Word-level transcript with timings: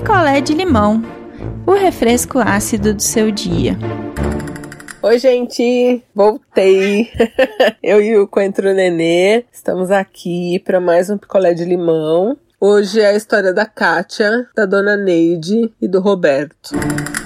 picolé 0.00 0.40
de 0.40 0.54
limão, 0.54 1.02
o 1.66 1.72
refresco 1.72 2.38
ácido 2.38 2.94
do 2.94 3.02
seu 3.02 3.32
dia. 3.32 3.76
Oi, 5.02 5.18
gente, 5.18 6.04
voltei. 6.14 7.10
Eu 7.82 8.00
e 8.00 8.16
o 8.16 8.28
Coentro 8.28 8.72
Nenê 8.72 9.44
estamos 9.52 9.90
aqui 9.90 10.60
para 10.60 10.78
mais 10.78 11.10
um 11.10 11.18
picolé 11.18 11.52
de 11.52 11.64
limão. 11.64 12.38
Hoje 12.60 13.00
é 13.00 13.08
a 13.08 13.16
história 13.16 13.52
da 13.52 13.66
Kátia, 13.66 14.48
da 14.54 14.66
dona 14.66 14.96
Neide 14.96 15.72
e 15.82 15.88
do 15.88 16.00
Roberto. 16.00 16.70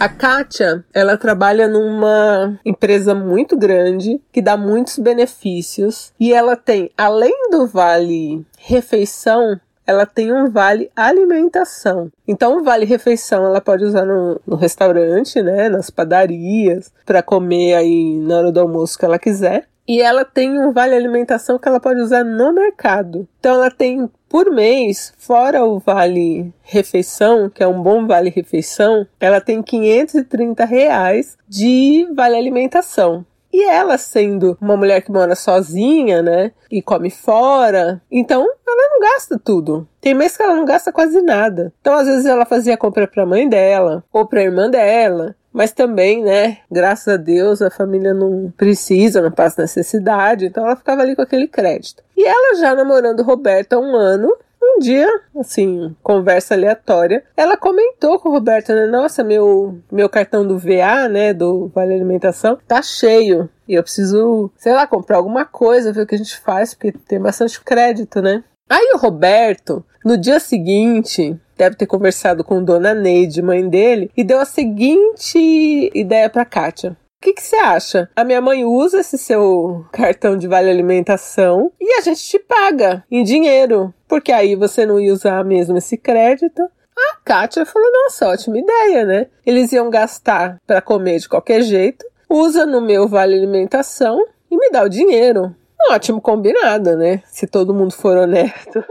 A 0.00 0.08
Kátia, 0.08 0.82
ela 0.94 1.18
trabalha 1.18 1.68
numa 1.68 2.58
empresa 2.64 3.14
muito 3.14 3.54
grande 3.54 4.18
que 4.32 4.40
dá 4.40 4.56
muitos 4.56 4.98
benefícios 4.98 6.10
e 6.18 6.32
ela 6.32 6.56
tem, 6.56 6.90
além 6.96 7.50
do 7.50 7.66
vale 7.66 8.46
refeição, 8.58 9.60
ela 9.92 10.06
tem 10.06 10.32
um 10.32 10.50
vale 10.50 10.90
alimentação. 10.96 12.10
Então, 12.26 12.58
o 12.58 12.64
vale 12.64 12.84
refeição 12.84 13.46
ela 13.46 13.60
pode 13.60 13.84
usar 13.84 14.04
no, 14.04 14.40
no 14.46 14.56
restaurante, 14.56 15.40
né, 15.42 15.68
nas 15.68 15.90
padarias, 15.90 16.92
para 17.06 17.22
comer 17.22 17.74
aí 17.74 18.18
na 18.18 18.38
hora 18.38 18.52
do 18.52 18.60
almoço 18.60 18.98
que 18.98 19.04
ela 19.04 19.18
quiser. 19.18 19.68
E 19.86 20.00
ela 20.00 20.24
tem 20.24 20.58
um 20.58 20.72
vale 20.72 20.94
alimentação 20.94 21.58
que 21.58 21.66
ela 21.66 21.80
pode 21.80 22.00
usar 22.00 22.24
no 22.24 22.52
mercado. 22.52 23.28
Então, 23.38 23.54
ela 23.54 23.70
tem 23.70 24.08
por 24.28 24.50
mês, 24.50 25.12
fora 25.18 25.64
o 25.64 25.78
vale 25.78 26.52
refeição, 26.62 27.50
que 27.50 27.62
é 27.62 27.68
um 27.68 27.82
bom 27.82 28.06
vale 28.06 28.30
refeição, 28.30 29.06
ela 29.20 29.40
tem 29.40 29.62
530 29.62 30.64
reais 30.64 31.36
de 31.46 32.08
vale 32.14 32.36
alimentação. 32.36 33.26
E 33.52 33.64
ela 33.64 33.98
sendo 33.98 34.56
uma 34.60 34.76
mulher 34.76 35.02
que 35.02 35.12
mora 35.12 35.34
sozinha, 35.34 36.22
né? 36.22 36.52
E 36.70 36.80
come 36.80 37.10
fora, 37.10 38.00
então 38.10 38.40
ela 38.40 38.88
não 38.90 39.00
gasta 39.00 39.38
tudo. 39.38 39.86
Tem 40.00 40.14
mês 40.14 40.36
que 40.36 40.42
ela 40.42 40.56
não 40.56 40.64
gasta 40.64 40.90
quase 40.90 41.20
nada. 41.20 41.72
Então, 41.80 41.94
às 41.94 42.06
vezes, 42.06 42.24
ela 42.24 42.46
fazia 42.46 42.76
compra 42.76 43.06
pra 43.06 43.26
mãe 43.26 43.48
dela 43.48 44.02
ou 44.12 44.26
pra 44.26 44.42
irmã 44.42 44.70
dela. 44.70 45.36
Mas 45.52 45.70
também, 45.70 46.22
né, 46.22 46.58
graças 46.70 47.06
a 47.08 47.16
Deus, 47.18 47.60
a 47.60 47.70
família 47.70 48.14
não 48.14 48.50
precisa, 48.56 49.20
não 49.20 49.30
passa 49.30 49.60
necessidade, 49.60 50.46
então 50.46 50.64
ela 50.64 50.76
ficava 50.76 51.02
ali 51.02 51.14
com 51.14 51.20
aquele 51.20 51.46
crédito. 51.46 52.02
E 52.16 52.24
ela 52.26 52.56
já 52.58 52.74
namorando 52.74 53.22
Roberto 53.22 53.74
há 53.74 53.78
um 53.78 53.94
ano, 53.94 54.34
um 54.76 54.78
dia, 54.78 55.08
assim, 55.38 55.94
conversa 56.02 56.54
aleatória, 56.54 57.24
ela 57.36 57.56
comentou 57.56 58.18
com 58.18 58.28
o 58.28 58.32
Roberto, 58.32 58.72
né? 58.72 58.86
Nossa, 58.86 59.22
meu, 59.22 59.78
meu 59.90 60.08
cartão 60.08 60.46
do 60.46 60.58
VA, 60.58 61.08
né? 61.08 61.32
Do 61.32 61.68
Vale 61.74 61.94
Alimentação, 61.94 62.58
tá 62.66 62.82
cheio. 62.82 63.48
E 63.68 63.74
eu 63.74 63.82
preciso, 63.82 64.50
sei 64.56 64.72
lá, 64.72 64.86
comprar 64.86 65.16
alguma 65.16 65.44
coisa, 65.44 65.92
ver 65.92 66.02
o 66.02 66.06
que 66.06 66.14
a 66.14 66.18
gente 66.18 66.38
faz, 66.38 66.74
porque 66.74 66.92
tem 66.92 67.20
bastante 67.20 67.60
crédito, 67.62 68.20
né? 68.20 68.42
Aí 68.68 68.92
o 68.94 68.98
Roberto, 68.98 69.84
no 70.04 70.16
dia 70.16 70.40
seguinte, 70.40 71.38
deve 71.56 71.76
ter 71.76 71.86
conversado 71.86 72.42
com 72.42 72.64
Dona 72.64 72.94
Neide, 72.94 73.42
mãe 73.42 73.68
dele, 73.68 74.10
e 74.16 74.24
deu 74.24 74.40
a 74.40 74.44
seguinte 74.44 75.90
ideia 75.94 76.28
para 76.30 76.44
Kátia. 76.44 76.96
O 77.22 77.32
que, 77.32 77.40
você 77.40 77.54
acha? 77.54 78.10
A 78.16 78.24
minha 78.24 78.40
mãe 78.40 78.64
usa 78.64 78.98
esse 78.98 79.16
seu 79.16 79.86
cartão 79.92 80.36
de 80.36 80.48
vale 80.48 80.68
alimentação 80.68 81.70
e 81.80 81.92
a 81.92 82.00
gente 82.00 82.20
te 82.20 82.36
paga 82.36 83.04
em 83.08 83.22
dinheiro, 83.22 83.94
porque 84.08 84.32
aí 84.32 84.56
você 84.56 84.84
não 84.84 84.98
ia 84.98 85.12
usar 85.12 85.44
mesmo 85.44 85.78
esse 85.78 85.96
crédito. 85.96 86.60
A 86.98 87.16
Kátia 87.24 87.64
falou: 87.64 87.88
nossa, 87.92 88.26
ótima 88.26 88.58
ideia, 88.58 89.04
né? 89.04 89.28
Eles 89.46 89.70
iam 89.72 89.88
gastar 89.88 90.60
para 90.66 90.82
comer 90.82 91.20
de 91.20 91.28
qualquer 91.28 91.62
jeito, 91.62 92.04
usa 92.28 92.66
no 92.66 92.80
meu 92.80 93.06
vale 93.06 93.36
alimentação 93.36 94.18
e 94.50 94.56
me 94.56 94.70
dá 94.70 94.82
o 94.82 94.88
dinheiro. 94.88 95.54
Ótimo 95.92 96.20
combinado, 96.20 96.96
né? 96.96 97.22
Se 97.26 97.46
todo 97.46 97.72
mundo 97.72 97.94
for 97.94 98.18
honesto. 98.18 98.84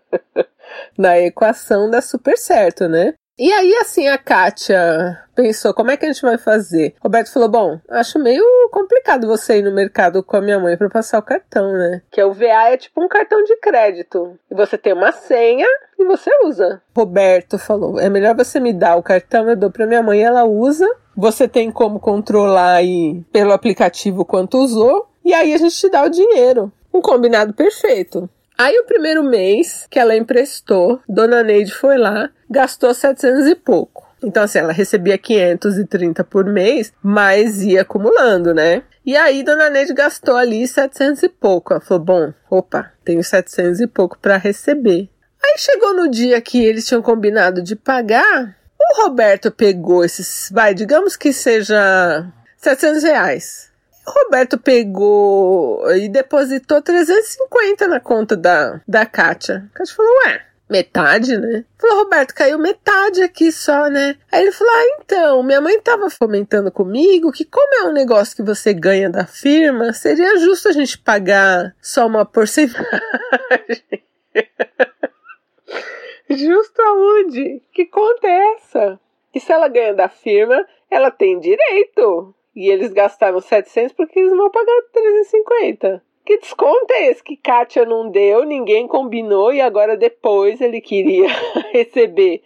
Na 0.96 1.18
equação 1.18 1.90
dá 1.90 2.00
super 2.00 2.38
certo, 2.38 2.88
né? 2.88 3.12
E 3.38 3.52
aí, 3.52 3.74
assim, 3.74 4.08
a 4.08 4.16
Kátia 4.16 5.25
pensou, 5.36 5.74
como 5.74 5.90
é 5.90 5.96
que 5.96 6.06
a 6.06 6.12
gente 6.12 6.22
vai 6.22 6.38
fazer? 6.38 6.94
Roberto 7.00 7.32
falou, 7.32 7.48
bom, 7.48 7.80
acho 7.90 8.18
meio 8.18 8.42
complicado 8.72 9.26
você 9.26 9.58
ir 9.58 9.62
no 9.62 9.72
mercado 9.72 10.22
com 10.22 10.36
a 10.36 10.40
minha 10.40 10.58
mãe 10.58 10.76
para 10.76 10.88
passar 10.88 11.18
o 11.18 11.22
cartão, 11.22 11.72
né? 11.72 12.02
Que 12.10 12.20
é 12.20 12.24
o 12.24 12.32
VA 12.32 12.70
é 12.70 12.76
tipo 12.76 13.00
um 13.02 13.06
cartão 13.06 13.44
de 13.44 13.56
crédito. 13.58 14.36
E 14.50 14.54
você 14.54 14.78
tem 14.78 14.94
uma 14.94 15.12
senha 15.12 15.68
e 15.98 16.04
você 16.04 16.30
usa. 16.44 16.80
Roberto 16.96 17.58
falou, 17.58 18.00
é 18.00 18.08
melhor 18.08 18.34
você 18.34 18.58
me 18.58 18.72
dar 18.72 18.96
o 18.96 19.02
cartão, 19.02 19.48
eu 19.48 19.56
dou 19.56 19.70
pra 19.70 19.86
minha 19.86 20.02
mãe, 20.02 20.22
ela 20.22 20.44
usa. 20.44 20.88
Você 21.14 21.46
tem 21.46 21.70
como 21.70 22.00
controlar 22.00 22.74
aí 22.74 23.22
pelo 23.32 23.52
aplicativo 23.52 24.24
quanto 24.24 24.58
usou. 24.58 25.08
E 25.24 25.34
aí 25.34 25.52
a 25.52 25.58
gente 25.58 25.76
te 25.76 25.90
dá 25.90 26.02
o 26.02 26.10
dinheiro. 26.10 26.72
Um 26.92 27.00
combinado 27.00 27.52
perfeito. 27.52 28.28
Aí 28.56 28.78
o 28.78 28.84
primeiro 28.84 29.22
mês 29.22 29.86
que 29.90 29.98
ela 29.98 30.16
emprestou, 30.16 30.98
Dona 31.06 31.42
Neide 31.42 31.74
foi 31.74 31.98
lá, 31.98 32.30
gastou 32.48 32.94
700 32.94 33.46
e 33.48 33.54
pouco. 33.54 34.05
Então, 34.22 34.42
assim, 34.42 34.58
ela 34.58 34.72
recebia 34.72 35.18
530 35.18 36.24
por 36.24 36.44
mês, 36.44 36.92
mas 37.02 37.62
ia 37.62 37.82
acumulando, 37.82 38.54
né? 38.54 38.82
E 39.04 39.16
aí, 39.16 39.42
Dona 39.42 39.70
Neide 39.70 39.92
gastou 39.92 40.36
ali 40.36 40.66
700 40.66 41.22
e 41.22 41.28
pouco. 41.28 41.72
Ela 41.72 41.80
falou: 41.80 42.02
bom, 42.02 42.32
opa, 42.50 42.92
tenho 43.04 43.22
700 43.22 43.80
e 43.80 43.86
pouco 43.86 44.18
para 44.18 44.36
receber. 44.36 45.08
Aí 45.44 45.58
chegou 45.58 45.94
no 45.94 46.08
dia 46.08 46.40
que 46.40 46.64
eles 46.64 46.86
tinham 46.86 47.02
combinado 47.02 47.62
de 47.62 47.76
pagar, 47.76 48.56
o 48.78 49.02
Roberto 49.02 49.50
pegou 49.50 50.04
esses, 50.04 50.50
vai, 50.52 50.74
digamos 50.74 51.16
que 51.16 51.32
seja 51.32 52.26
700 52.56 53.02
reais. 53.02 53.70
Roberto 54.06 54.56
pegou 54.56 55.90
e 55.94 56.08
depositou 56.08 56.80
350 56.80 57.88
na 57.88 57.98
conta 57.98 58.36
da, 58.36 58.80
da 58.86 59.04
Kátia. 59.04 59.68
A 59.74 59.78
Kátia 59.78 59.96
falou, 59.96 60.12
ué, 60.26 60.42
metade, 60.68 61.36
né? 61.38 61.64
Falou, 61.78 62.04
Roberto, 62.04 62.34
caiu 62.34 62.58
metade 62.58 63.22
aqui 63.22 63.52
só, 63.52 63.88
né? 63.88 64.16
Aí 64.30 64.42
ele 64.42 64.52
falou, 64.52 64.72
ah, 64.72 65.00
então, 65.00 65.42
minha 65.42 65.60
mãe 65.60 65.80
tava 65.80 66.10
fomentando 66.10 66.70
comigo 66.70 67.32
que 67.32 67.44
como 67.44 67.74
é 67.74 67.84
um 67.88 67.92
negócio 67.92 68.36
que 68.36 68.42
você 68.42 68.74
ganha 68.74 69.08
da 69.08 69.26
firma, 69.26 69.92
seria 69.92 70.38
justo 70.38 70.68
a 70.68 70.72
gente 70.72 70.98
pagar 70.98 71.74
só 71.80 72.06
uma 72.06 72.24
porcentagem. 72.24 72.84
justo 76.30 76.82
aonde? 76.82 77.62
Que 77.72 77.86
conta 77.86 78.26
é 78.26 78.54
essa? 78.54 79.00
Que 79.32 79.40
se 79.40 79.52
ela 79.52 79.68
ganha 79.68 79.94
da 79.94 80.08
firma, 80.08 80.66
ela 80.90 81.10
tem 81.10 81.38
direito 81.38 82.34
e 82.54 82.68
eles 82.70 82.92
gastaram 82.92 83.40
700 83.40 83.92
porque 83.92 84.18
eles 84.18 84.34
vão 84.34 84.50
pagar 84.50 84.82
350. 84.92 86.02
Que 86.26 86.38
desconto 86.38 86.92
é 86.92 87.06
esse 87.06 87.22
que 87.22 87.36
Kátia 87.36 87.84
não 87.84 88.10
deu, 88.10 88.44
ninguém 88.44 88.88
combinou 88.88 89.52
e 89.52 89.60
agora 89.60 89.96
depois 89.96 90.60
ele 90.60 90.80
queria 90.80 91.28
receber? 91.72 92.42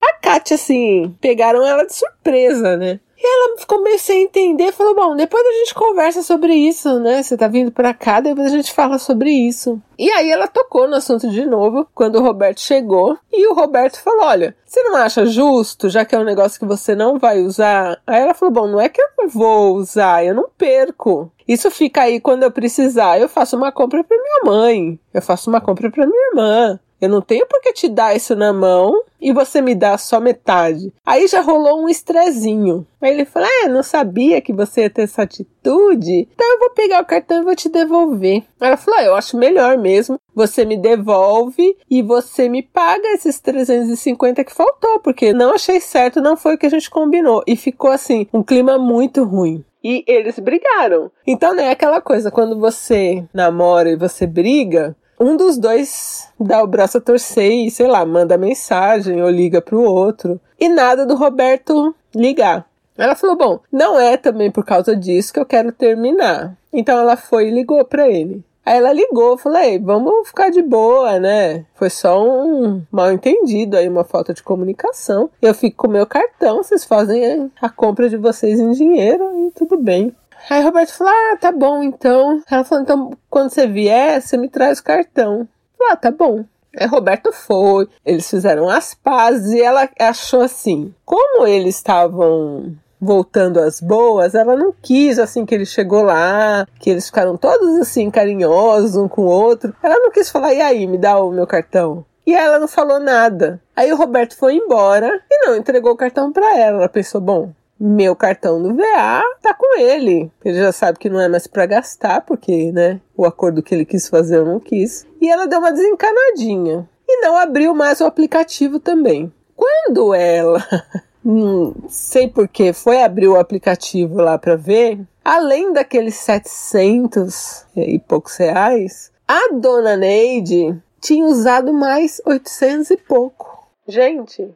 A 0.00 0.12
Kátia, 0.20 0.54
assim, 0.54 1.12
pegaram 1.20 1.66
ela 1.66 1.84
de 1.84 1.92
surpresa, 1.92 2.76
né? 2.76 3.00
E 3.18 3.26
ela 3.26 3.56
meio 3.82 3.98
sem 3.98 4.24
entender, 4.24 4.72
falou: 4.72 4.94
Bom, 4.94 5.16
depois 5.16 5.44
a 5.46 5.52
gente 5.58 5.74
conversa 5.74 6.22
sobre 6.22 6.54
isso, 6.54 6.98
né? 6.98 7.22
Você 7.22 7.36
tá 7.36 7.48
vindo 7.48 7.70
pra 7.70 7.94
cá, 7.94 8.20
depois 8.20 8.52
a 8.52 8.56
gente 8.56 8.72
fala 8.72 8.98
sobre 8.98 9.30
isso. 9.30 9.80
E 9.98 10.10
aí 10.10 10.30
ela 10.30 10.48
tocou 10.48 10.88
no 10.88 10.96
assunto 10.96 11.28
de 11.30 11.46
novo 11.46 11.86
quando 11.94 12.16
o 12.16 12.22
Roberto 12.22 12.60
chegou. 12.60 13.16
E 13.32 13.46
o 13.46 13.54
Roberto 13.54 14.00
falou: 14.00 14.26
Olha, 14.26 14.56
você 14.64 14.82
não 14.82 14.96
acha 14.96 15.24
justo, 15.24 15.88
já 15.88 16.04
que 16.04 16.14
é 16.14 16.18
um 16.18 16.24
negócio 16.24 16.58
que 16.58 16.66
você 16.66 16.94
não 16.94 17.18
vai 17.18 17.40
usar? 17.40 18.00
Aí 18.06 18.20
ela 18.20 18.34
falou: 18.34 18.52
Bom, 18.52 18.66
não 18.66 18.80
é 18.80 18.88
que 18.88 19.00
eu 19.00 19.08
não 19.18 19.28
vou 19.28 19.76
usar, 19.76 20.24
eu 20.24 20.34
não 20.34 20.48
perco. 20.56 21.30
Isso 21.46 21.70
fica 21.70 22.02
aí 22.02 22.20
quando 22.20 22.42
eu 22.42 22.50
precisar. 22.50 23.20
Eu 23.20 23.28
faço 23.28 23.56
uma 23.56 23.70
compra 23.70 24.02
para 24.02 24.16
minha 24.16 24.40
mãe, 24.44 24.98
eu 25.14 25.22
faço 25.22 25.48
uma 25.48 25.60
compra 25.60 25.90
para 25.90 26.06
minha 26.06 26.28
irmã. 26.30 26.80
Eu 27.00 27.08
não 27.08 27.20
tenho 27.20 27.46
por 27.46 27.60
que 27.60 27.72
te 27.72 27.88
dar 27.88 28.16
isso 28.16 28.34
na 28.34 28.52
mão 28.52 29.02
e 29.20 29.32
você 29.32 29.60
me 29.60 29.74
dá 29.74 29.98
só 29.98 30.18
metade. 30.20 30.92
Aí 31.04 31.26
já 31.26 31.40
rolou 31.40 31.82
um 31.82 31.88
estrezinho. 31.88 32.86
Aí 33.00 33.12
ele 33.12 33.24
falou: 33.24 33.48
É, 33.62 33.68
não 33.68 33.82
sabia 33.82 34.40
que 34.40 34.52
você 34.52 34.82
ia 34.82 34.90
ter 34.90 35.02
essa 35.02 35.22
atitude. 35.22 36.28
Então 36.34 36.52
eu 36.52 36.58
vou 36.58 36.70
pegar 36.70 37.02
o 37.02 37.06
cartão 37.06 37.40
e 37.40 37.44
vou 37.44 37.56
te 37.56 37.68
devolver. 37.68 38.44
Ela 38.60 38.76
falou: 38.76 39.00
ah, 39.00 39.04
Eu 39.04 39.14
acho 39.14 39.36
melhor 39.36 39.76
mesmo. 39.76 40.18
Você 40.34 40.64
me 40.64 40.76
devolve 40.76 41.76
e 41.90 42.02
você 42.02 42.48
me 42.48 42.62
paga 42.62 43.08
esses 43.08 43.40
350 43.40 44.44
que 44.44 44.52
faltou, 44.52 45.00
porque 45.00 45.32
não 45.32 45.54
achei 45.54 45.80
certo, 45.80 46.20
não 46.20 46.36
foi 46.36 46.54
o 46.54 46.58
que 46.58 46.66
a 46.66 46.70
gente 46.70 46.90
combinou. 46.90 47.42
E 47.46 47.56
ficou 47.56 47.90
assim, 47.90 48.26
um 48.32 48.42
clima 48.42 48.78
muito 48.78 49.24
ruim. 49.24 49.64
E 49.82 50.04
eles 50.06 50.38
brigaram. 50.38 51.12
Então, 51.24 51.54
não 51.54 51.62
é 51.62 51.70
aquela 51.70 52.00
coisa, 52.00 52.30
quando 52.30 52.58
você 52.58 53.24
namora 53.32 53.88
e 53.88 53.96
você 53.96 54.26
briga, 54.26 54.96
um 55.18 55.36
dos 55.36 55.56
dois 55.56 56.28
dá 56.38 56.62
o 56.62 56.66
braço 56.66 56.98
a 56.98 57.00
torcer 57.00 57.50
e, 57.50 57.70
sei 57.70 57.86
lá, 57.86 58.04
manda 58.04 58.36
mensagem 58.36 59.22
ou 59.22 59.30
liga 59.30 59.60
pro 59.60 59.82
outro. 59.82 60.40
E 60.58 60.68
nada 60.68 61.06
do 61.06 61.14
Roberto 61.14 61.94
ligar. 62.14 62.66
Ela 62.96 63.14
falou: 63.14 63.36
Bom, 63.36 63.60
não 63.70 63.98
é 63.98 64.16
também 64.16 64.50
por 64.50 64.64
causa 64.64 64.96
disso 64.96 65.32
que 65.32 65.40
eu 65.40 65.46
quero 65.46 65.72
terminar. 65.72 66.56
Então 66.72 66.98
ela 66.98 67.16
foi 67.16 67.48
e 67.48 67.50
ligou 67.50 67.84
para 67.84 68.08
ele. 68.08 68.44
Aí 68.66 68.78
ela 68.78 68.92
ligou, 68.92 69.38
falei, 69.38 69.78
vamos 69.78 70.26
ficar 70.26 70.50
de 70.50 70.60
boa, 70.60 71.20
né? 71.20 71.64
Foi 71.76 71.88
só 71.88 72.20
um 72.20 72.82
mal 72.90 73.12
entendido 73.12 73.76
aí, 73.76 73.88
uma 73.88 74.02
falta 74.02 74.34
de 74.34 74.42
comunicação. 74.42 75.30
Eu 75.40 75.54
fico 75.54 75.76
com 75.76 75.88
meu 75.88 76.04
cartão, 76.04 76.64
vocês 76.64 76.84
fazem 76.84 77.48
a 77.62 77.68
compra 77.68 78.08
de 78.08 78.16
vocês 78.16 78.58
em 78.58 78.72
dinheiro 78.72 79.46
e 79.46 79.52
tudo 79.52 79.78
bem. 79.78 80.12
Aí 80.48 80.62
Roberto 80.62 80.92
falou: 80.92 81.12
Ah, 81.12 81.36
tá 81.36 81.50
bom 81.50 81.82
então. 81.82 82.42
Ela 82.50 82.64
falou: 82.64 82.82
Então, 82.82 83.10
quando 83.28 83.50
você 83.50 83.66
vier, 83.66 84.20
você 84.20 84.36
me 84.36 84.48
traz 84.48 84.78
o 84.78 84.84
cartão. 84.84 85.48
Falei, 85.76 85.92
ah, 85.92 85.96
tá 85.96 86.10
bom. 86.10 86.44
Aí 86.78 86.86
Roberto 86.86 87.32
foi, 87.32 87.88
eles 88.04 88.28
fizeram 88.28 88.68
as 88.68 88.94
pazes 88.94 89.52
e 89.52 89.62
ela 89.62 89.88
achou 89.98 90.42
assim: 90.42 90.94
como 91.04 91.46
eles 91.46 91.76
estavam 91.76 92.76
voltando 93.00 93.60
às 93.60 93.80
boas, 93.80 94.34
ela 94.34 94.56
não 94.56 94.74
quis 94.82 95.18
assim 95.18 95.46
que 95.46 95.54
ele 95.54 95.64
chegou 95.64 96.02
lá, 96.02 96.66
que 96.78 96.90
eles 96.90 97.06
ficaram 97.06 97.36
todos 97.36 97.78
assim 97.80 98.10
carinhosos 98.10 98.96
um 98.96 99.08
com 99.08 99.22
o 99.22 99.30
outro. 99.30 99.74
Ela 99.82 99.98
não 99.98 100.10
quis 100.10 100.28
falar: 100.28 100.52
"E 100.52 100.60
aí, 100.60 100.86
me 100.86 100.98
dá 100.98 101.18
o 101.18 101.32
meu 101.32 101.46
cartão?" 101.46 102.04
E 102.26 102.34
ela 102.34 102.58
não 102.58 102.68
falou 102.68 103.00
nada. 103.00 103.60
Aí 103.74 103.92
o 103.92 103.96
Roberto 103.96 104.36
foi 104.36 104.54
embora 104.54 105.22
e 105.30 105.46
não 105.46 105.56
entregou 105.56 105.92
o 105.92 105.96
cartão 105.96 106.30
para 106.32 106.58
ela. 106.58 106.78
Ela 106.78 106.88
pensou: 106.88 107.20
"Bom, 107.20 107.52
meu 107.78 108.16
cartão 108.16 108.62
do 108.62 108.74
VA 108.74 109.22
tá 109.42 109.54
com 109.54 109.78
ele. 109.78 110.30
Ele 110.44 110.58
já 110.58 110.72
sabe 110.72 110.98
que 110.98 111.10
não 111.10 111.20
é 111.20 111.28
mais 111.28 111.46
para 111.46 111.66
gastar, 111.66 112.22
porque, 112.22 112.72
né, 112.72 113.00
o 113.16 113.24
acordo 113.24 113.62
que 113.62 113.74
ele 113.74 113.84
quis 113.84 114.08
fazer 114.08 114.36
eu 114.36 114.44
não 114.44 114.58
quis. 114.58 115.06
E 115.20 115.28
ela 115.28 115.46
deu 115.46 115.58
uma 115.58 115.72
desencanadinha 115.72 116.88
e 117.08 117.20
não 117.22 117.36
abriu 117.36 117.74
mais 117.74 118.00
o 118.00 118.06
aplicativo 118.06 118.80
também. 118.80 119.32
Quando 119.54 120.14
ela 120.14 120.64
não 121.24 121.74
sei 121.88 122.28
porquê, 122.28 122.72
foi 122.72 123.02
abrir 123.02 123.28
o 123.28 123.38
aplicativo 123.38 124.16
lá 124.16 124.38
para 124.38 124.56
ver, 124.56 125.00
além 125.24 125.72
daqueles 125.72 126.14
700 126.16 127.66
e 127.76 127.98
poucos 127.98 128.36
reais, 128.36 129.10
a 129.26 129.52
dona 129.52 129.96
Neide 129.96 130.80
tinha 131.00 131.26
usado 131.26 131.72
mais 131.72 132.20
800 132.24 132.90
e 132.90 132.96
pouco. 132.96 133.66
Gente, 133.88 134.52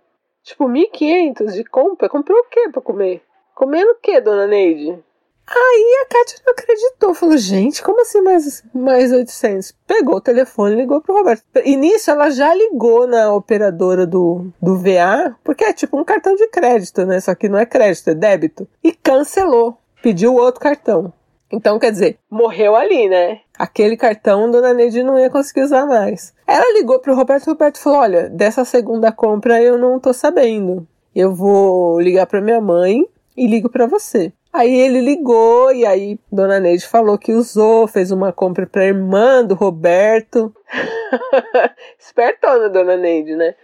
tipo 0.50 0.68
1.500 0.68 1.52
de 1.52 1.64
compra. 1.64 2.08
Comprou 2.08 2.38
o 2.38 2.44
que 2.44 2.68
para 2.68 2.82
comer? 2.82 3.22
Comendo 3.54 3.92
o 3.92 3.96
que, 3.96 4.20
dona 4.20 4.46
Neide? 4.46 4.98
Aí 5.52 6.02
a 6.02 6.06
Kátia 6.06 6.38
não 6.46 6.52
acreditou, 6.52 7.12
falou, 7.12 7.36
gente, 7.36 7.82
como 7.82 8.00
assim 8.00 8.20
mais, 8.20 8.62
mais 8.72 9.10
800? 9.10 9.72
Pegou 9.84 10.16
o 10.16 10.20
telefone 10.20 10.74
e 10.74 10.76
ligou 10.76 11.00
pro 11.00 11.16
Roberto. 11.16 11.42
E 11.64 11.76
nisso 11.76 12.08
ela 12.10 12.30
já 12.30 12.54
ligou 12.54 13.06
na 13.08 13.34
operadora 13.34 14.06
do, 14.06 14.46
do 14.62 14.76
VA, 14.76 15.36
porque 15.42 15.64
é 15.64 15.72
tipo 15.72 15.98
um 15.98 16.04
cartão 16.04 16.36
de 16.36 16.46
crédito, 16.46 17.04
né? 17.04 17.18
Só 17.18 17.34
que 17.34 17.48
não 17.48 17.58
é 17.58 17.66
crédito, 17.66 18.10
é 18.10 18.14
débito. 18.14 18.68
E 18.82 18.92
cancelou, 18.92 19.76
pediu 20.00 20.34
outro 20.34 20.60
cartão. 20.60 21.12
Então, 21.50 21.80
quer 21.80 21.90
dizer, 21.90 22.18
morreu 22.30 22.76
ali, 22.76 23.08
né? 23.08 23.40
Aquele 23.60 23.94
cartão 23.94 24.50
Dona 24.50 24.72
Neide 24.72 25.02
não 25.02 25.18
ia 25.18 25.28
conseguir 25.28 25.60
usar 25.60 25.84
mais. 25.84 26.32
Ela 26.46 26.72
ligou 26.78 26.98
pro 26.98 27.14
Roberto, 27.14 27.46
o 27.46 27.50
Roberto 27.50 27.78
falou, 27.78 27.98
olha, 27.98 28.26
dessa 28.30 28.64
segunda 28.64 29.12
compra 29.12 29.62
eu 29.62 29.76
não 29.76 30.00
tô 30.00 30.14
sabendo. 30.14 30.88
Eu 31.14 31.34
vou 31.34 32.00
ligar 32.00 32.26
pra 32.26 32.40
minha 32.40 32.58
mãe 32.58 33.04
e 33.36 33.46
ligo 33.46 33.68
para 33.68 33.86
você. 33.86 34.32
Aí 34.50 34.74
ele 34.74 35.02
ligou 35.02 35.74
e 35.74 35.84
aí 35.84 36.18
Dona 36.32 36.58
Neide 36.58 36.86
falou 36.86 37.18
que 37.18 37.34
usou, 37.34 37.86
fez 37.86 38.10
uma 38.10 38.32
compra 38.32 38.66
para 38.66 38.86
irmã 38.86 39.44
do 39.44 39.54
Roberto. 39.54 40.54
Espertona, 42.00 42.70
Dona 42.70 42.96
Neide, 42.96 43.36
né? 43.36 43.54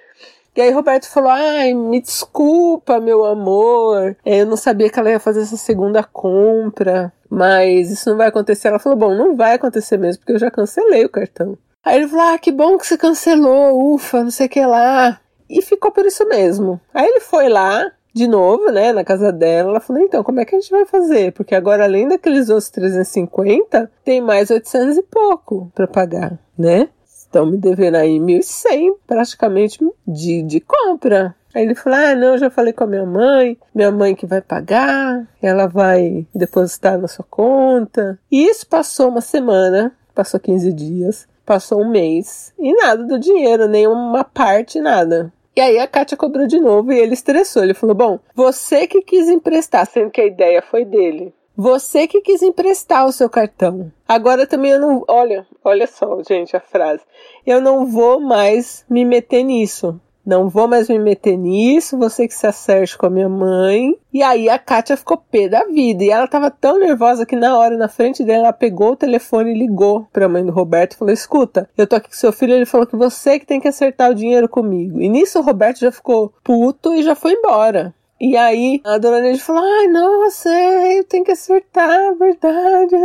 E 0.57 0.61
aí 0.63 0.71
Roberto 0.71 1.07
falou: 1.09 1.31
"Ai, 1.31 1.75
me 1.75 2.01
desculpa, 2.01 2.99
meu 2.99 3.25
amor. 3.25 4.17
Eu 4.25 4.47
não 4.47 4.57
sabia 4.57 4.89
que 4.89 4.99
ela 4.99 5.11
ia 5.11 5.21
fazer 5.21 5.43
essa 5.43 5.57
segunda 5.57 6.03
compra, 6.03 7.13
mas 7.29 7.91
isso 7.91 8.09
não 8.09 8.17
vai 8.17 8.29
acontecer". 8.29 8.69
Ela 8.69 8.79
falou: 8.79 8.99
"Bom, 8.99 9.15
não 9.15 9.37
vai 9.37 9.55
acontecer 9.55 9.99
mesmo, 9.99 10.21
porque 10.21 10.33
eu 10.33 10.39
já 10.39 10.51
cancelei 10.51 11.05
o 11.05 11.11
cartão". 11.11 11.59
Aí 11.85 11.97
ele 11.99 12.09
falou: 12.09 12.25
"Ah, 12.35 12.39
que 12.39 12.51
bom 12.51 12.79
que 12.79 12.87
você 12.87 12.97
cancelou. 12.97 13.95
Ufa, 13.95 14.23
não 14.25 14.31
sei 14.31 14.47
o 14.47 14.49
que 14.51 14.65
lá". 14.65 15.21
E 15.49 15.61
ficou 15.63 15.93
por 15.93 16.07
isso 16.07 16.27
mesmo. 16.27 16.81
Aí 16.93 17.07
ele 17.07 17.21
foi 17.21 17.49
lá, 17.49 17.93
de 18.13 18.27
novo, 18.27 18.71
né, 18.73 18.93
na 18.93 19.05
casa 19.05 19.31
dela. 19.31 19.71
Ela 19.71 19.81
falou: 19.81 20.03
então, 20.03 20.25
como 20.25 20.41
é 20.41 20.45
que 20.47 20.57
a 20.57 20.59
gente 20.59 20.71
vai 20.71 20.87
fazer? 20.87 21.33
Porque 21.33 21.55
agora, 21.55 21.85
além 21.85 22.09
daqueles 22.09 22.49
outros 22.49 22.71
350, 22.71 23.91
tem 24.03 24.23
mais 24.23 24.51
800 24.51 24.97
e 24.97 25.03
pouco 25.03 25.71
para 25.75 25.87
pagar, 25.87 26.39
né? 26.59 26.89
Estão 27.37 27.45
me 27.45 27.59
devendo 27.59 27.97
aí 27.97 28.19
1.100 28.19 28.95
praticamente 29.07 29.79
de, 30.09 30.43
de 30.43 30.59
compra. 30.59 31.37
Aí 31.55 31.65
ele 31.65 31.75
falou: 31.75 31.99
Ah, 31.99 32.15
não, 32.15 32.39
já 32.39 32.49
falei 32.49 32.73
com 32.73 32.85
a 32.85 32.87
minha 32.87 33.05
mãe, 33.05 33.59
minha 33.75 33.91
mãe 33.91 34.15
que 34.15 34.25
vai 34.25 34.41
pagar, 34.41 35.29
ela 35.43 35.67
vai 35.67 36.27
depositar 36.35 36.97
na 36.99 37.07
sua 37.07 37.27
conta. 37.29 38.19
E 38.33 38.49
isso 38.49 38.67
passou 38.67 39.11
uma 39.11 39.21
semana, 39.21 39.95
passou 40.15 40.41
15 40.41 40.73
dias, 40.73 41.29
passou 41.45 41.83
um 41.83 41.91
mês 41.91 42.55
e 42.59 42.73
nada 42.73 43.05
do 43.05 43.19
dinheiro, 43.19 43.69
nenhuma 43.69 44.25
parte, 44.25 44.81
nada. 44.81 45.31
E 45.55 45.61
aí 45.61 45.79
a 45.79 45.87
Kátia 45.87 46.17
cobrou 46.17 46.47
de 46.47 46.59
novo 46.59 46.91
e 46.91 46.99
ele 46.99 47.13
estressou. 47.13 47.63
Ele 47.63 47.75
falou: 47.75 47.95
Bom, 47.95 48.19
você 48.35 48.87
que 48.87 49.03
quis 49.03 49.29
emprestar, 49.29 49.85
sendo 49.85 50.11
que 50.11 50.23
a 50.23 50.27
ideia 50.27 50.63
foi 50.63 50.87
dele. 50.87 51.35
Você 51.57 52.07
que 52.07 52.21
quis 52.21 52.43
emprestar 52.43 53.07
o 53.07 53.13
seu 53.13 53.31
cartão. 53.31 53.91
Agora 54.07 54.47
também 54.47 54.73
eu 54.73 54.81
não. 54.81 55.05
Olha, 55.09 55.47
olha 55.65 55.87
só, 55.87 56.23
gente, 56.23 56.55
a 56.55 56.61
frase. 56.61 57.03
Eu 57.47 57.63
não 57.63 57.87
vou 57.87 58.21
mais 58.21 58.85
me 58.91 59.07
meter 59.07 59.43
nisso. 59.43 59.99
Não 60.27 60.49
vou 60.49 60.67
mais 60.67 60.89
me 60.89 60.99
meter 60.99 61.37
nisso, 61.37 61.97
você 61.97 62.27
que 62.27 62.35
se 62.35 62.49
acerte 62.49 62.99
com 62.99 63.07
a 63.07 63.11
minha 63.11 63.29
mãe. 63.29 63.97
E 64.13 64.25
aí 64.25 64.49
a 64.49 64.59
Kátia 64.59 64.97
ficou 64.97 65.17
pé 65.17 65.49
da 65.49 65.65
vida. 65.65 66.03
E 66.03 66.11
ela 66.11 66.27
tava 66.27 66.51
tão 66.51 66.81
nervosa 66.81 67.25
que 67.25 67.37
na 67.37 67.57
hora, 67.57 67.77
na 67.77 67.89
frente 67.89 68.25
dela, 68.25 68.47
ela 68.47 68.53
pegou 68.53 68.91
o 68.91 68.97
telefone 68.97 69.53
e 69.53 69.59
ligou 69.59 70.09
pra 70.13 70.29
mãe 70.29 70.45
do 70.45 70.51
Roberto 70.51 70.95
e 70.95 70.97
falou: 70.97 71.15
Escuta, 71.15 71.71
eu 71.79 71.87
tô 71.87 71.95
aqui 71.95 72.09
com 72.09 72.17
seu 72.17 72.33
filho, 72.33 72.55
ele 72.55 72.67
falou 72.67 72.89
que 72.89 72.97
você 72.97 73.39
que 73.39 73.47
tem 73.47 73.61
que 73.61 73.69
acertar 73.69 74.11
o 74.11 74.15
dinheiro 74.15 74.49
comigo. 74.49 75.01
E 75.01 75.09
nisso 75.09 75.39
o 75.39 75.43
Roberto 75.43 75.79
já 75.79 75.93
ficou 75.93 76.35
puto 76.43 76.93
e 76.93 77.05
já 77.05 77.15
foi 77.15 77.33
embora. 77.33 77.95
E 78.21 78.37
aí 78.37 78.81
a 78.85 78.99
dona 78.99 79.21
Neide 79.21 79.41
falou: 79.41 79.63
Ai, 79.63 79.89
nossa, 79.89 80.49
eu 80.49 81.05
tenho 81.05 81.25
que 81.25 81.33
acertar, 81.33 82.15
verdade. 82.17 82.97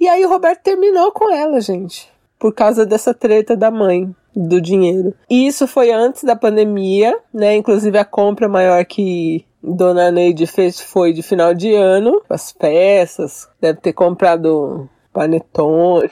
E 0.00 0.08
aí 0.08 0.24
o 0.24 0.28
Roberto 0.28 0.62
terminou 0.62 1.12
com 1.12 1.30
ela, 1.32 1.60
gente. 1.60 2.10
Por 2.38 2.54
causa 2.54 2.84
dessa 2.86 3.12
treta 3.14 3.56
da 3.56 3.70
mãe 3.70 4.14
do 4.34 4.60
dinheiro. 4.60 5.14
E 5.30 5.46
isso 5.46 5.66
foi 5.66 5.90
antes 5.92 6.24
da 6.24 6.34
pandemia, 6.34 7.16
né? 7.32 7.54
Inclusive 7.54 7.96
a 7.98 8.04
compra 8.04 8.48
maior 8.48 8.84
que 8.84 9.44
Dona 9.62 10.10
Neide 10.10 10.46
fez 10.46 10.80
foi 10.80 11.12
de 11.12 11.22
final 11.22 11.54
de 11.54 11.72
ano, 11.74 12.20
as 12.28 12.52
peças, 12.52 13.48
deve 13.60 13.80
ter 13.80 13.92
comprado 13.92 14.88
panetone. 15.12 16.10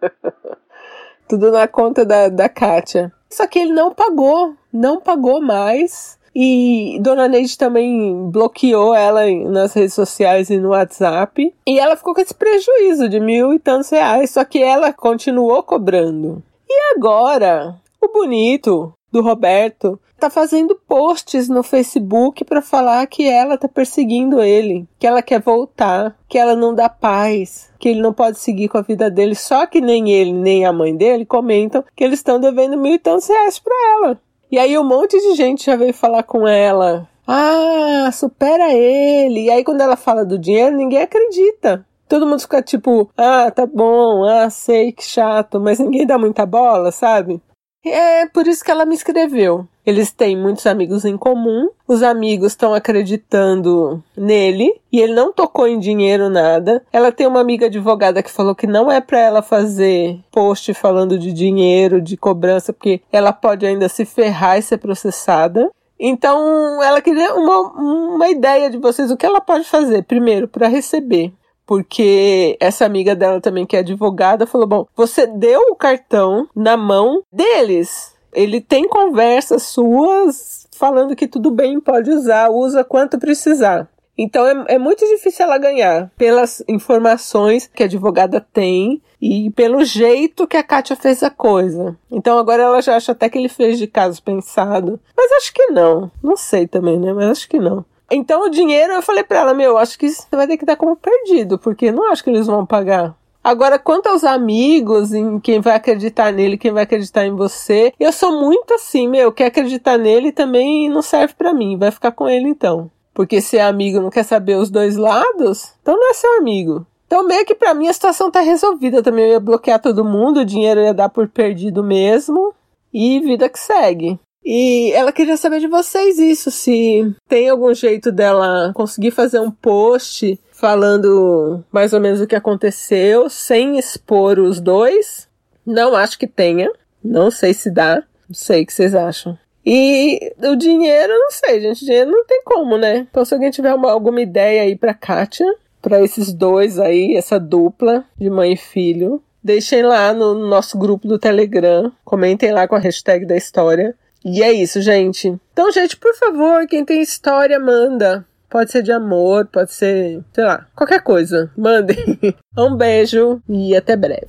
Tudo 1.26 1.50
na 1.50 1.66
conta 1.66 2.04
da, 2.04 2.28
da 2.28 2.48
Kátia. 2.48 3.10
Só 3.30 3.46
que 3.46 3.58
ele 3.58 3.72
não 3.72 3.94
pagou, 3.94 4.54
não 4.70 5.00
pagou 5.00 5.40
mais. 5.40 6.18
E 6.34 6.98
Dona 7.00 7.28
Neide 7.28 7.56
também 7.56 8.30
bloqueou 8.30 8.94
ela 8.94 9.22
nas 9.48 9.72
redes 9.72 9.94
sociais 9.94 10.50
e 10.50 10.58
no 10.58 10.70
WhatsApp. 10.70 11.54
E 11.66 11.78
ela 11.78 11.96
ficou 11.96 12.14
com 12.14 12.20
esse 12.20 12.34
prejuízo 12.34 13.08
de 13.08 13.20
mil 13.20 13.52
e 13.52 13.58
tantos 13.58 13.90
reais. 13.90 14.30
Só 14.30 14.44
que 14.44 14.60
ela 14.60 14.92
continuou 14.92 15.62
cobrando. 15.62 16.42
E 16.68 16.94
agora, 16.96 17.76
o 18.00 18.08
bonito 18.08 18.92
do 19.12 19.22
Roberto 19.22 19.98
tá 20.18 20.30
fazendo 20.30 20.74
posts 20.88 21.48
no 21.48 21.62
Facebook 21.62 22.44
para 22.44 22.62
falar 22.62 23.06
que 23.06 23.28
ela 23.28 23.58
tá 23.58 23.68
perseguindo 23.68 24.42
ele, 24.42 24.88
que 24.98 25.06
ela 25.06 25.22
quer 25.22 25.40
voltar, 25.40 26.16
que 26.28 26.38
ela 26.38 26.56
não 26.56 26.74
dá 26.74 26.88
paz, 26.88 27.70
que 27.78 27.90
ele 27.90 28.00
não 28.00 28.12
pode 28.12 28.38
seguir 28.38 28.68
com 28.68 28.78
a 28.78 28.82
vida 28.82 29.10
dele. 29.10 29.34
Só 29.34 29.66
que 29.66 29.80
nem 29.80 30.10
ele 30.10 30.32
nem 30.32 30.64
a 30.64 30.72
mãe 30.72 30.96
dele 30.96 31.26
comentam 31.26 31.84
que 31.94 32.02
eles 32.02 32.18
estão 32.18 32.40
devendo 32.40 32.76
mil 32.76 32.94
e 32.94 32.98
tantos 32.98 33.28
reais 33.28 33.58
para 33.58 33.74
ela. 33.98 34.20
E 34.54 34.58
aí 34.58 34.78
um 34.78 34.84
monte 34.84 35.18
de 35.18 35.34
gente 35.34 35.66
já 35.66 35.74
veio 35.74 35.92
falar 35.92 36.22
com 36.22 36.46
ela. 36.46 37.08
Ah, 37.26 38.08
supera 38.12 38.72
ele. 38.72 39.46
E 39.46 39.50
aí 39.50 39.64
quando 39.64 39.80
ela 39.80 39.96
fala 39.96 40.24
do 40.24 40.38
dinheiro, 40.38 40.76
ninguém 40.76 41.02
acredita. 41.02 41.84
Todo 42.08 42.24
mundo 42.24 42.38
fica 42.38 42.62
tipo, 42.62 43.10
ah, 43.16 43.50
tá 43.50 43.66
bom, 43.66 44.22
ah, 44.22 44.48
sei 44.48 44.92
que 44.92 45.02
chato, 45.02 45.58
mas 45.58 45.80
ninguém 45.80 46.06
dá 46.06 46.16
muita 46.16 46.46
bola, 46.46 46.92
sabe? 46.92 47.42
É 47.84 48.26
por 48.26 48.46
isso 48.46 48.64
que 48.64 48.70
ela 48.70 48.84
me 48.84 48.94
escreveu. 48.94 49.66
Eles 49.84 50.10
têm 50.10 50.34
muitos 50.34 50.66
amigos 50.66 51.04
em 51.04 51.16
comum, 51.16 51.68
os 51.86 52.02
amigos 52.02 52.52
estão 52.52 52.72
acreditando 52.72 54.02
nele 54.16 54.80
e 54.90 54.98
ele 54.98 55.12
não 55.12 55.30
tocou 55.30 55.66
em 55.66 55.78
dinheiro 55.78 56.30
nada. 56.30 56.82
Ela 56.90 57.12
tem 57.12 57.26
uma 57.26 57.40
amiga 57.40 57.66
advogada 57.66 58.22
que 58.22 58.30
falou 58.30 58.54
que 58.54 58.66
não 58.66 58.90
é 58.90 59.00
para 59.00 59.20
ela 59.20 59.42
fazer 59.42 60.18
post 60.32 60.72
falando 60.72 61.18
de 61.18 61.32
dinheiro, 61.32 62.00
de 62.00 62.16
cobrança, 62.16 62.72
porque 62.72 63.02
ela 63.12 63.32
pode 63.32 63.66
ainda 63.66 63.88
se 63.88 64.06
ferrar 64.06 64.58
e 64.58 64.62
ser 64.62 64.78
processada. 64.78 65.70
Então, 66.00 66.82
ela 66.82 67.00
queria 67.00 67.34
uma, 67.34 67.58
uma 67.72 68.28
ideia 68.28 68.70
de 68.70 68.78
vocês, 68.78 69.10
o 69.10 69.16
que 69.16 69.26
ela 69.26 69.40
pode 69.40 69.64
fazer, 69.64 70.02
primeiro, 70.04 70.48
para 70.48 70.66
receber 70.66 71.32
porque 71.66 72.56
essa 72.60 72.84
amiga 72.84 73.14
dela 73.14 73.40
também, 73.40 73.66
que 73.66 73.76
é 73.76 73.80
advogada, 73.80 74.46
falou: 74.46 74.66
Bom, 74.66 74.86
você 74.96 75.26
deu 75.26 75.60
o 75.70 75.76
cartão 75.76 76.48
na 76.54 76.76
mão 76.76 77.22
deles. 77.32 78.14
Ele 78.32 78.60
tem 78.60 78.88
conversas 78.88 79.62
suas 79.62 80.66
falando 80.76 81.14
que 81.14 81.28
tudo 81.28 81.50
bem, 81.50 81.80
pode 81.80 82.10
usar, 82.10 82.50
usa 82.50 82.82
quanto 82.84 83.18
precisar. 83.18 83.88
Então 84.16 84.46
é, 84.46 84.74
é, 84.74 84.78
muito 84.78 85.04
difícil 85.06 85.44
ela 85.44 85.58
ganhar 85.58 86.10
pelas 86.16 86.62
informações 86.68 87.68
que 87.72 87.82
a 87.82 87.86
advogada 87.86 88.40
tem 88.40 89.02
e 89.20 89.50
pelo 89.50 89.84
jeito 89.84 90.46
que 90.46 90.56
a 90.56 90.62
Kátia 90.62 90.94
fez 90.94 91.22
a 91.22 91.30
coisa. 91.30 91.96
Então 92.10 92.38
agora 92.38 92.62
ela 92.62 92.80
já 92.80 92.96
acha 92.96 93.12
até 93.12 93.28
que 93.28 93.36
ele 93.36 93.48
fez 93.48 93.78
de 93.78 93.86
caso 93.86 94.22
pensado. 94.22 95.00
Mas 95.16 95.32
acho 95.32 95.52
que 95.52 95.66
não. 95.66 96.10
Não 96.22 96.36
sei 96.36 96.66
também, 96.66 96.98
né? 96.98 97.12
Mas 97.12 97.30
acho 97.30 97.48
que 97.48 97.58
não. 97.58 97.84
Então 98.10 98.44
o 98.44 98.50
dinheiro, 98.50 98.92
eu 98.92 99.02
falei 99.02 99.24
pra 99.24 99.38
ela, 99.38 99.54
meu, 99.54 99.78
acho 99.78 99.98
que 99.98 100.08
você 100.08 100.24
vai 100.30 100.46
ter 100.46 100.56
que 100.56 100.64
dar 100.64 100.76
como 100.76 100.96
perdido, 100.96 101.58
porque 101.58 101.90
não 101.90 102.10
acho 102.10 102.22
que 102.22 102.30
eles 102.30 102.46
vão 102.46 102.66
pagar. 102.66 103.14
Agora, 103.42 103.78
quanto 103.78 104.08
aos 104.08 104.24
amigos, 104.24 105.12
em 105.12 105.38
quem 105.38 105.60
vai 105.60 105.74
acreditar 105.74 106.32
nele, 106.32 106.56
quem 106.56 106.72
vai 106.72 106.84
acreditar 106.84 107.26
em 107.26 107.36
você, 107.36 107.92
eu 108.00 108.10
sou 108.10 108.40
muito 108.40 108.72
assim, 108.72 109.06
meu, 109.06 109.30
quer 109.30 109.46
acreditar 109.46 109.98
nele 109.98 110.32
também 110.32 110.88
não 110.88 111.02
serve 111.02 111.34
para 111.34 111.52
mim, 111.52 111.76
vai 111.76 111.90
ficar 111.90 112.12
com 112.12 112.28
ele 112.28 112.48
então. 112.48 112.90
Porque 113.12 113.40
se 113.40 113.58
é 113.58 113.62
amigo 113.62 114.00
não 114.00 114.10
quer 114.10 114.24
saber 114.24 114.56
os 114.56 114.70
dois 114.70 114.96
lados, 114.96 115.74
então 115.82 115.94
não 115.94 116.10
é 116.10 116.14
seu 116.14 116.38
amigo. 116.38 116.86
Então, 117.06 117.24
meio 117.24 117.44
que 117.44 117.54
pra 117.54 117.74
mim 117.74 117.86
a 117.86 117.92
situação 117.92 118.30
tá 118.30 118.40
resolvida 118.40 119.02
também. 119.02 119.26
Eu 119.26 119.32
ia 119.32 119.40
bloquear 119.40 119.80
todo 119.80 120.04
mundo, 120.04 120.40
o 120.40 120.44
dinheiro 120.44 120.80
ia 120.80 120.92
dar 120.92 121.08
por 121.08 121.28
perdido 121.28 121.84
mesmo. 121.84 122.52
E 122.92 123.20
vida 123.20 123.48
que 123.48 123.58
segue. 123.58 124.18
E 124.44 124.92
ela 124.92 125.10
queria 125.10 125.36
saber 125.36 125.60
de 125.60 125.66
vocês 125.66 126.18
isso, 126.18 126.50
se 126.50 127.14
tem 127.28 127.48
algum 127.48 127.72
jeito 127.72 128.12
dela 128.12 128.72
conseguir 128.74 129.10
fazer 129.10 129.40
um 129.40 129.50
post 129.50 130.38
falando 130.52 131.64
mais 131.72 131.92
ou 131.92 132.00
menos 132.00 132.20
o 132.20 132.26
que 132.26 132.36
aconteceu, 132.36 133.30
sem 133.30 133.78
expor 133.78 134.38
os 134.38 134.60
dois. 134.60 135.28
Não 135.64 135.96
acho 135.96 136.18
que 136.18 136.26
tenha. 136.26 136.70
Não 137.02 137.30
sei 137.30 137.54
se 137.54 137.70
dá. 137.70 138.02
Não 138.28 138.34
sei 138.34 138.62
o 138.62 138.66
que 138.66 138.72
vocês 138.72 138.94
acham. 138.94 139.38
E 139.64 140.32
o 140.42 140.54
dinheiro, 140.54 141.12
não 141.12 141.30
sei, 141.30 141.60
gente. 141.60 141.84
Dinheiro 141.84 142.10
não 142.10 142.24
tem 142.26 142.42
como, 142.44 142.76
né? 142.76 143.06
Então, 143.10 143.24
se 143.24 143.32
alguém 143.32 143.50
tiver 143.50 143.74
uma, 143.74 143.90
alguma 143.90 144.20
ideia 144.20 144.62
aí 144.62 144.76
pra 144.76 144.92
Kátia, 144.92 145.46
para 145.80 146.02
esses 146.02 146.32
dois 146.32 146.78
aí, 146.78 147.16
essa 147.16 147.40
dupla 147.40 148.04
de 148.18 148.28
mãe 148.28 148.52
e 148.52 148.56
filho, 148.56 149.22
deixem 149.42 149.82
lá 149.82 150.12
no 150.12 150.34
nosso 150.34 150.78
grupo 150.78 151.08
do 151.08 151.18
Telegram. 151.18 151.90
Comentem 152.04 152.52
lá 152.52 152.68
com 152.68 152.74
a 152.74 152.78
hashtag 152.78 153.24
da 153.26 153.36
história. 153.36 153.94
E 154.24 154.42
é 154.42 154.52
isso, 154.52 154.80
gente. 154.80 155.36
Então, 155.52 155.70
gente, 155.70 155.96
por 155.96 156.14
favor, 156.14 156.66
quem 156.66 156.84
tem 156.84 157.02
história, 157.02 157.58
manda. 157.60 158.24
Pode 158.48 158.70
ser 158.70 158.82
de 158.82 158.92
amor, 158.92 159.46
pode 159.46 159.72
ser, 159.72 160.22
sei 160.32 160.44
lá, 160.44 160.66
qualquer 160.74 161.02
coisa. 161.02 161.50
Mandem. 161.56 161.96
Um 162.56 162.76
beijo 162.76 163.42
e 163.48 163.74
até 163.76 163.96
breve. 163.96 164.28